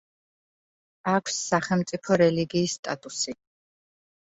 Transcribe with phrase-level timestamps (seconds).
[1.11, 3.41] აქვს სახელმწიფო რელიგიის სტატუსი.